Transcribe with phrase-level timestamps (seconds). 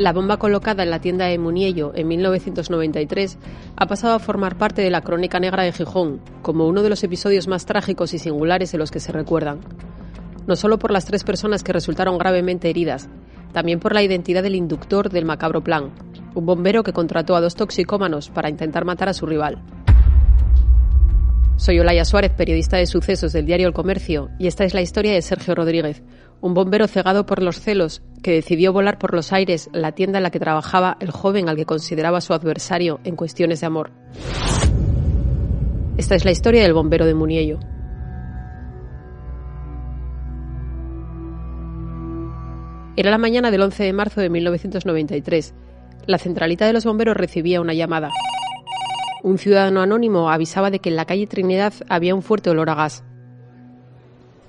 [0.00, 3.36] La bomba colocada en la tienda de Muniello en 1993
[3.76, 7.04] ha pasado a formar parte de la crónica negra de Gijón, como uno de los
[7.04, 9.60] episodios más trágicos y singulares de los que se recuerdan.
[10.46, 13.10] No solo por las tres personas que resultaron gravemente heridas,
[13.52, 15.90] también por la identidad del inductor del macabro plan,
[16.34, 19.62] un bombero que contrató a dos toxicómanos para intentar matar a su rival.
[21.56, 25.12] Soy Olaya Suárez, periodista de sucesos del diario El Comercio, y esta es la historia
[25.12, 26.02] de Sergio Rodríguez,
[26.40, 30.22] un bombero cegado por los celos que decidió volar por los aires la tienda en
[30.22, 33.90] la que trabajaba el joven al que consideraba su adversario en cuestiones de amor.
[35.96, 37.58] Esta es la historia del bombero de Muniello.
[42.96, 45.54] Era la mañana del 11 de marzo de 1993.
[46.06, 48.10] La centralita de los bomberos recibía una llamada.
[49.22, 52.74] Un ciudadano anónimo avisaba de que en la calle Trinidad había un fuerte olor a
[52.74, 53.04] gas.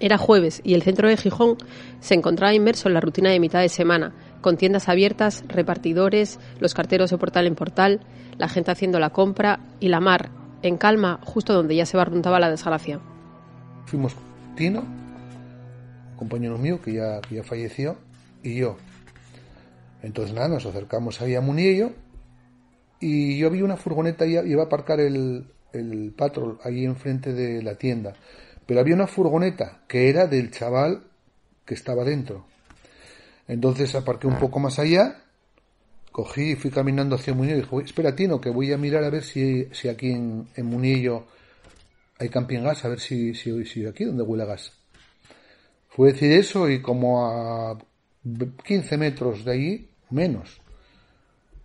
[0.00, 1.58] Era jueves y el centro de Gijón
[2.00, 6.72] se encontraba inmerso en la rutina de mitad de semana, con tiendas abiertas, repartidores, los
[6.72, 8.00] carteros de portal en portal,
[8.38, 10.30] la gente haciendo la compra y la mar,
[10.62, 12.98] en calma, justo donde ya se barruntaba la desgracia.
[13.84, 14.16] Fuimos
[14.56, 14.84] Tino,
[16.16, 17.98] compañero mío que ya, falleció,
[18.42, 18.78] y yo.
[20.02, 21.92] Entonces nada, nos acercamos ahí a Muniello
[23.00, 27.62] y yo vi una furgoneta, y iba a aparcar el, el patrol ahí enfrente de
[27.62, 28.14] la tienda.
[28.70, 31.02] Pero había una furgoneta que era del chaval
[31.64, 32.46] que estaba dentro.
[33.48, 35.24] Entonces aparqué un poco más allá,
[36.12, 39.10] cogí y fui caminando hacia Munillo y dije, espera Tino, que voy a mirar a
[39.10, 41.26] ver si, si aquí en, en Munillo
[42.20, 44.72] hay camping gas, a ver si, si, si aquí donde huele a gas.
[45.88, 47.76] Fue decir eso y como a
[48.64, 50.60] 15 metros de allí, menos,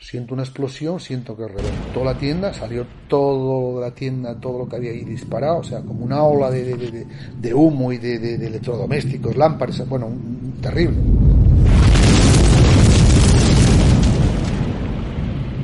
[0.00, 4.76] siento una explosión, siento que reventó la tienda, salió todo la tienda, todo lo que
[4.76, 7.06] había ahí disparado, o sea, como una ola de, de,
[7.38, 10.08] de, humo y de, electrodomésticos, lámparas, bueno,
[10.62, 10.96] terrible.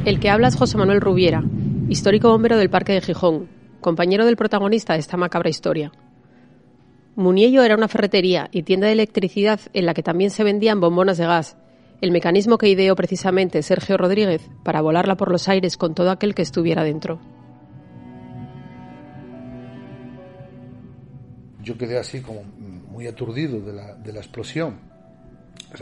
[0.05, 1.43] El que habla es José Manuel Rubiera,
[1.89, 3.49] histórico bombero del Parque de Gijón,
[3.81, 5.91] compañero del protagonista de esta macabra historia.
[7.17, 11.17] Muniello era una ferretería y tienda de electricidad en la que también se vendían bombonas
[11.17, 11.57] de gas,
[12.01, 16.35] el mecanismo que ideó precisamente Sergio Rodríguez para volarla por los aires con todo aquel
[16.35, 17.21] que estuviera dentro.
[21.63, 24.79] Yo quedé así como muy aturdido de la, de la explosión.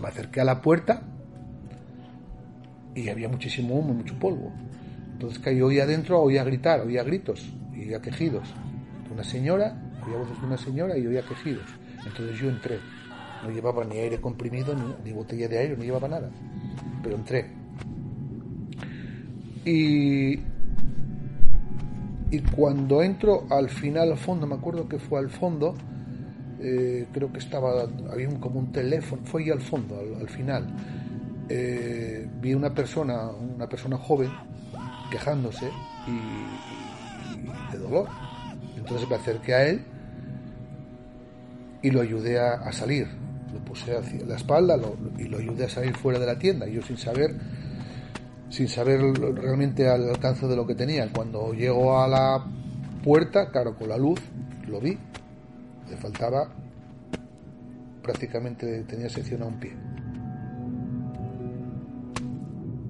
[0.00, 1.02] Me acerqué a la puerta
[2.94, 4.52] y había muchísimo humo, mucho polvo.
[5.12, 8.48] Entonces que yo oía adentro, oía gritar, oía gritos y oía quejidos.
[9.12, 11.66] Una señora, oía voces de una señora y oía quejidos.
[12.04, 12.78] Entonces yo entré
[13.44, 14.74] no llevaba ni aire comprimido
[15.04, 16.30] ni, botella de aire, no llevaba nada.
[17.02, 17.46] Pero entré.
[19.64, 20.40] Y,
[22.30, 25.74] y cuando entro al final, al fondo, me acuerdo que fue al fondo,
[26.60, 30.66] eh, creo que estaba, había un, como un teléfono, fue ahí al fondo, al, final.
[31.48, 34.30] Eh, vi una persona, una persona joven,
[35.10, 35.70] quejándose
[36.06, 38.08] y, de dolor.
[38.76, 39.82] Entonces me acerqué a él
[41.82, 43.23] y lo ayudé a salir
[43.54, 44.76] lo puse hacia la espalda
[45.18, 46.66] y lo ayudé a salir fuera de la tienda.
[46.66, 47.34] Yo sin saber,
[48.50, 51.10] sin saber realmente al alcance de lo que tenía.
[51.12, 52.44] Cuando llego a la
[53.02, 54.20] puerta, claro, con la luz,
[54.66, 54.98] lo vi.
[55.88, 56.48] Le faltaba
[58.04, 59.72] prácticamente tenía sección a un pie.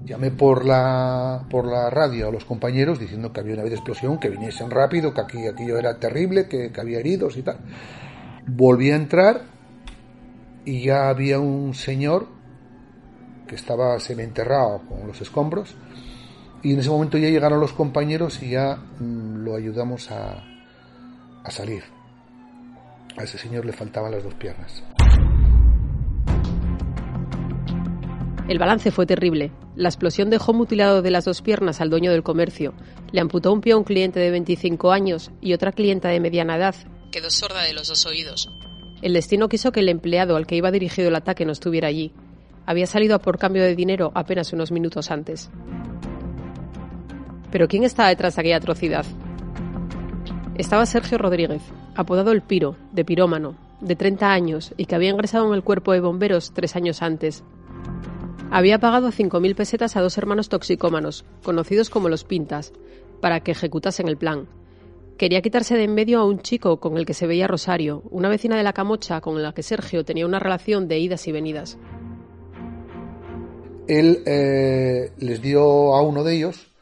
[0.04, 4.28] Llamé por la, por la radio a los compañeros diciendo que había una explosión, que
[4.28, 7.56] viniesen rápido, que aquí aquello era terrible, que, que había heridos y tal.
[8.46, 9.53] Volví a entrar
[10.64, 12.26] y ya había un señor
[13.46, 15.76] que estaba semienterrado con los escombros
[16.62, 20.42] y en ese momento ya llegaron los compañeros y ya mm, lo ayudamos a,
[21.44, 21.82] a salir.
[23.16, 24.82] A ese señor le faltaban las dos piernas.
[28.48, 29.52] El balance fue terrible.
[29.76, 32.74] La explosión dejó mutilado de las dos piernas al dueño del comercio,
[33.12, 36.56] le amputó un pie a un cliente de 25 años y otra clienta de mediana
[36.56, 36.74] edad
[37.14, 38.50] quedó sorda de los dos oídos.
[39.04, 42.14] El destino quiso que el empleado al que iba dirigido el ataque no estuviera allí.
[42.64, 45.50] Había salido a por cambio de dinero apenas unos minutos antes.
[47.52, 49.04] Pero ¿quién estaba detrás de aquella atrocidad?
[50.54, 51.60] Estaba Sergio Rodríguez,
[51.94, 55.92] apodado El Piro, de pirómano, de 30 años y que había ingresado en el cuerpo
[55.92, 57.44] de bomberos tres años antes.
[58.50, 62.72] Había pagado 5.000 pesetas a dos hermanos toxicómanos, conocidos como los Pintas,
[63.20, 64.48] para que ejecutasen el plan,
[65.16, 68.28] Quería quitarse de en medio a un chico con el que se veía Rosario, una
[68.28, 71.78] vecina de la Camocha con la que Sergio tenía una relación de idas y venidas.
[73.86, 76.74] Él eh, les dio a uno de ellos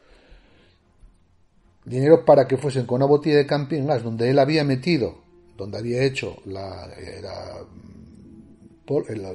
[1.85, 5.17] dinero para que fuesen con una botella de camping gas donde él había metido,
[5.57, 6.89] donde había hecho la,
[9.09, 9.25] el,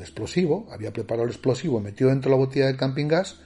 [0.00, 3.40] explosivo, había preparado el explosivo, metido dentro de la botella de camping gas,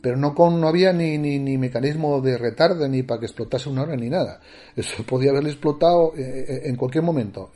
[0.00, 3.68] pero no, con, no había ni, ni, ni mecanismo de retardo ni para que explotase
[3.68, 4.40] una hora ni nada.
[4.76, 7.50] Eso podía haber explotado eh, eh, en cualquier momento.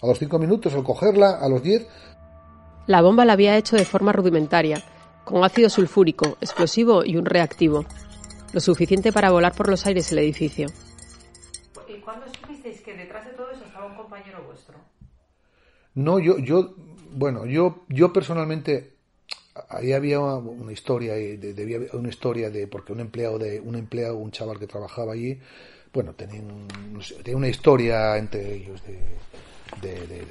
[0.00, 1.86] A los cinco minutos, al cogerla, a los diez.
[2.86, 4.82] La bomba la había hecho de forma rudimentaria,
[5.24, 7.84] con ácido sulfúrico, explosivo y un reactivo.
[8.52, 10.68] Lo suficiente para volar por los aires el edificio.
[11.88, 14.76] ¿Y cuándo supisteis que detrás de todo eso estaba un compañero vuestro?
[15.94, 16.74] No, yo, yo,
[17.12, 18.97] bueno, yo, yo personalmente,
[19.68, 24.16] ahí había una historia, debía haber una historia de, porque un empleado de, un empleado,
[24.16, 25.38] un chaval que trabajaba allí,
[25.92, 26.42] bueno, tenía,
[27.34, 28.98] una historia entre ellos de,
[29.80, 30.28] de,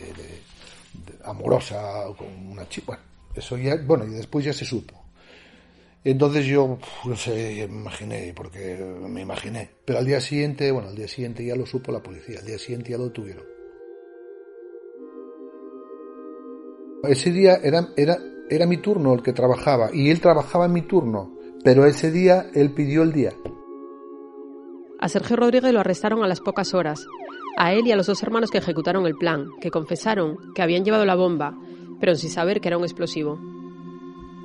[1.24, 3.04] amorosa con una chica, bueno,
[3.36, 5.04] eso ya, bueno, y después ya se supo.
[6.04, 8.78] Entonces yo, no sé, me imaginé, porque
[9.10, 9.70] me imaginé.
[9.84, 12.58] Pero al día siguiente, bueno, al día siguiente ya lo supo la policía, al día
[12.58, 13.44] siguiente ya lo tuvieron.
[17.04, 18.18] Ese día era, era,
[18.50, 21.34] era mi turno el que trabajaba y él trabajaba en mi turno,
[21.64, 23.34] pero ese día él pidió el día.
[25.00, 27.06] A Sergio Rodríguez lo arrestaron a las pocas horas,
[27.58, 30.86] a él y a los dos hermanos que ejecutaron el plan, que confesaron que habían
[30.86, 31.58] llevado la bomba,
[32.00, 33.40] pero sin saber que era un explosivo.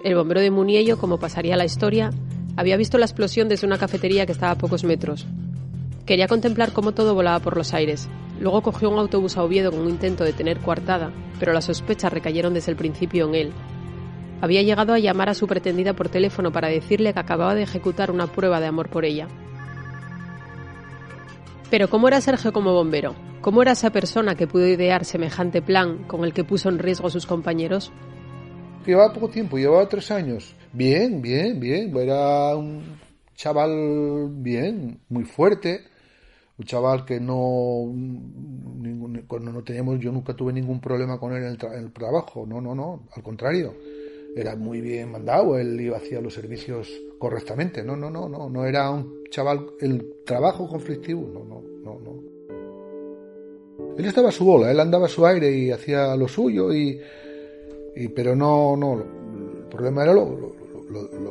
[0.05, 2.11] El bombero de Muniello, como pasaría la historia,
[2.57, 5.27] había visto la explosión desde una cafetería que estaba a pocos metros.
[6.07, 8.09] Quería contemplar cómo todo volaba por los aires.
[8.41, 12.13] Luego cogió un autobús a Oviedo con un intento de tener coartada, pero las sospechas
[12.13, 13.53] recayeron desde el principio en él.
[14.43, 18.11] Había llegado a llamar a su pretendida por teléfono para decirle que acababa de ejecutar
[18.11, 19.29] una prueba de amor por ella.
[21.71, 23.15] Pero ¿cómo era Sergio como bombero?
[23.41, 27.07] ¿Cómo era esa persona que pudo idear semejante plan con el que puso en riesgo
[27.07, 27.93] a sus compañeros?
[28.85, 30.57] Llevaba poco tiempo, llevaba tres años.
[30.73, 31.97] Bien, bien, bien.
[31.97, 32.83] Era un
[33.37, 35.83] chaval bien, muy fuerte.
[36.59, 37.95] Un chaval que no,
[39.29, 42.45] cuando no teníamos, yo nunca tuve ningún problema con él en el, trabajo.
[42.45, 43.05] No, no, no.
[43.15, 43.75] Al contrario,
[44.37, 45.59] era muy bien mandado.
[45.59, 46.89] Él iba hacia los servicios
[47.19, 47.83] correctamente.
[47.83, 48.49] No, no, no, no.
[48.49, 51.29] No era un chaval, el trabajo conflictivo.
[51.33, 52.33] No, no, no, no.
[53.97, 56.99] Él estaba a su bola, él andaba a su aire y hacía lo suyo y
[57.95, 60.55] y, pero no, no, el problema era lo,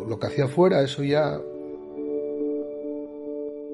[0.08, 1.40] lo, que hacía fuera, eso ya...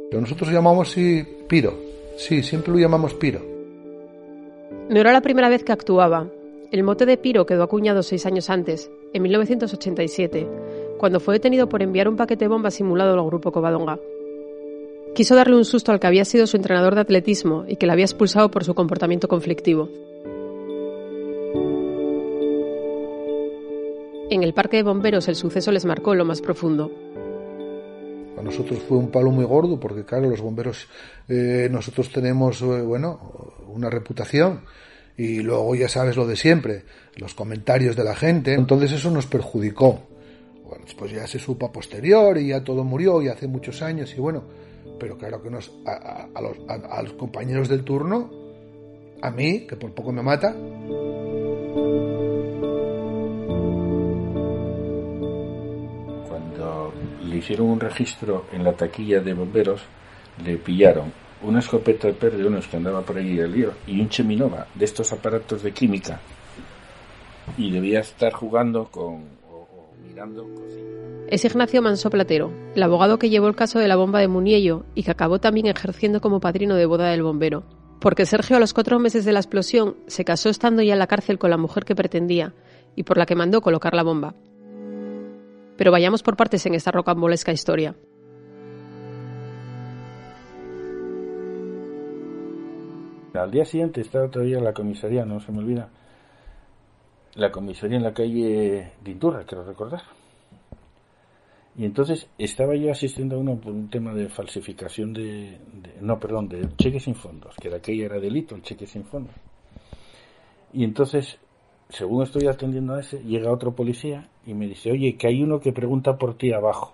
[0.09, 1.73] Pero nosotros llamamos sí Piro,
[2.17, 3.41] sí, siempre lo llamamos Piro.
[4.89, 6.31] No era la primera vez que actuaba.
[6.71, 10.47] El mote de Piro quedó acuñado seis años antes, en 1987,
[10.97, 13.99] cuando fue detenido por enviar un paquete de bombas simulado al grupo Covadonga.
[15.13, 17.93] Quiso darle un susto al que había sido su entrenador de atletismo y que le
[17.93, 19.89] había expulsado por su comportamiento conflictivo.
[24.29, 26.91] En el parque de bomberos el suceso les marcó lo más profundo.
[28.35, 30.87] Para nosotros fue un palo muy gordo porque, claro, los bomberos,
[31.27, 33.19] eh, nosotros tenemos, eh, bueno,
[33.69, 34.61] una reputación
[35.17, 36.83] y luego ya sabes lo de siempre,
[37.15, 39.99] los comentarios de la gente, entonces eso nos perjudicó.
[40.67, 44.19] Bueno, después ya se supo posterior y ya todo murió y hace muchos años y
[44.19, 44.43] bueno,
[44.99, 48.29] pero claro que nos, a, los, a los compañeros del turno,
[49.21, 50.55] a mí, que por poco me mata,
[57.27, 59.81] le hicieron un registro en la taquilla de bomberos,
[60.43, 61.11] le pillaron
[61.41, 65.11] una escopeta de perdigones que andaba por allí el lío y un cheminova de estos
[65.13, 66.19] aparatos de química
[67.57, 69.67] y debía estar jugando con o,
[70.07, 70.97] mirando cosillas.
[71.29, 74.85] Es Ignacio Manso Platero, el abogado que llevó el caso de la bomba de Muniello
[74.95, 77.63] y que acabó también ejerciendo como padrino de boda del bombero.
[77.99, 81.07] Porque Sergio a los cuatro meses de la explosión se casó estando ya en la
[81.07, 82.53] cárcel con la mujer que pretendía
[82.95, 84.35] y por la que mandó colocar la bomba.
[85.77, 87.95] Pero vayamos por partes en esta rocambolesca historia.
[93.33, 95.89] Al día siguiente estaba todavía en la comisaría, no se me olvida.
[97.35, 100.01] La comisaría en la calle Dinturra, quiero recordar.
[101.77, 105.59] Y entonces estaba yo asistiendo a uno por un tema de falsificación de,
[106.01, 109.35] No, perdón, de cheques sin fondos, que de aquella era delito, el cheque sin fondos.
[110.73, 111.39] Y entonces
[111.89, 115.59] según estoy atendiendo a ese, llega otro policía y me dice, oye, que hay uno
[115.59, 116.93] que pregunta por ti abajo.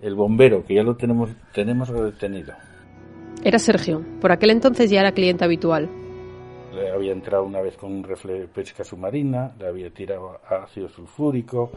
[0.00, 2.54] El bombero, que ya lo tenemos, tenemos detenido.
[3.48, 4.04] Era Sergio.
[4.20, 5.88] Por aquel entonces ya era cliente habitual.
[6.74, 10.86] Le había entrado una vez con un rifle de pesca submarina, le había tirado ácido
[10.90, 11.70] sulfúrico,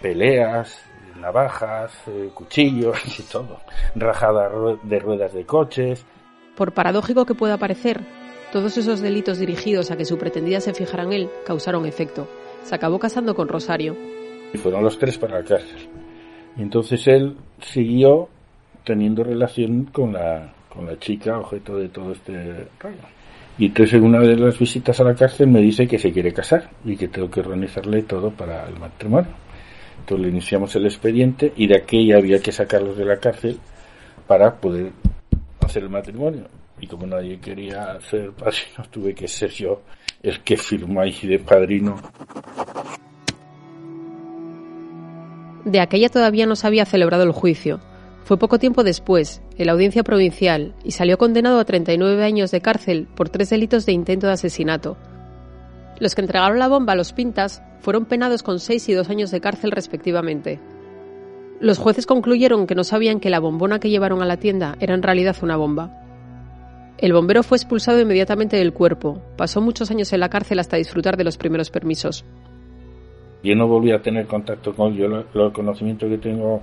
[0.00, 0.82] peleas,
[1.20, 3.58] navajas, eh, cuchillos y todo.
[3.96, 4.48] Rajada
[4.82, 6.06] de ruedas de coches.
[6.56, 8.00] Por paradójico que pueda parecer,
[8.50, 12.28] todos esos delitos dirigidos a que su pretendida se fijara en él causaron efecto.
[12.62, 13.94] Se acabó casando con Rosario.
[14.54, 15.86] Y fueron los tres para la cárcel.
[16.56, 18.30] Y entonces él siguió
[18.84, 22.96] teniendo relación con la, con la chica objeto de todo este rollo.
[23.58, 26.32] Y entonces en una de las visitas a la cárcel me dice que se quiere
[26.32, 29.30] casar y que tengo que organizarle todo para el matrimonio.
[29.98, 33.58] Entonces le iniciamos el expediente y de aquí había que sacarlos de la cárcel
[34.26, 34.92] para poder
[35.60, 36.44] hacer el matrimonio.
[36.80, 39.82] Y como nadie quería ser padrino, tuve que ser yo
[40.22, 42.00] el que firmó ahí de padrino.
[45.66, 47.80] De aquella todavía no se había celebrado el juicio.
[48.24, 52.60] Fue poco tiempo después, en la audiencia provincial, y salió condenado a 39 años de
[52.60, 54.96] cárcel por tres delitos de intento de asesinato.
[55.98, 59.30] Los que entregaron la bomba a los Pintas fueron penados con seis y dos años
[59.30, 60.60] de cárcel respectivamente.
[61.60, 64.94] Los jueces concluyeron que no sabían que la bombona que llevaron a la tienda era
[64.94, 65.90] en realidad una bomba.
[66.96, 71.16] El bombero fue expulsado inmediatamente del cuerpo, pasó muchos años en la cárcel hasta disfrutar
[71.16, 72.24] de los primeros permisos.
[73.42, 76.62] Yo no volví a tener contacto con él, yo el conocimiento que tengo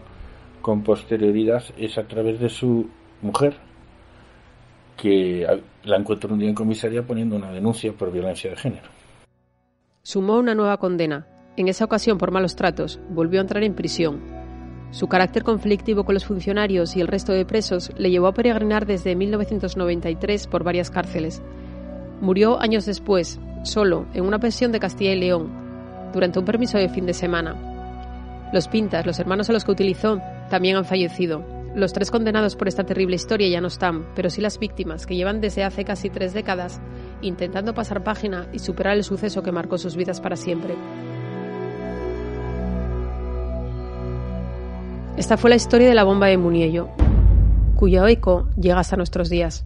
[0.67, 2.89] con posterioridad es a través de su
[3.21, 3.55] mujer,
[4.97, 5.47] que
[5.85, 8.89] la encuentro un día en comisaría poniendo una denuncia por violencia de género.
[10.03, 14.19] Sumó una nueva condena, en esa ocasión por malos tratos, volvió a entrar en prisión.
[14.91, 18.85] Su carácter conflictivo con los funcionarios y el resto de presos le llevó a peregrinar
[18.85, 21.41] desde 1993 por varias cárceles.
[22.19, 25.49] Murió años después, solo, en una pensión de Castilla y León,
[26.11, 28.49] durante un permiso de fin de semana.
[28.51, 31.43] Los Pintas, los hermanos a los que utilizó, también han fallecido.
[31.75, 35.15] Los tres condenados por esta terrible historia ya no están, pero sí las víctimas, que
[35.15, 36.81] llevan desde hace casi tres décadas
[37.21, 40.75] intentando pasar página y superar el suceso que marcó sus vidas para siempre.
[45.17, 46.89] Esta fue la historia de la bomba de Muniello,
[47.75, 49.65] cuyo eco llega hasta nuestros días.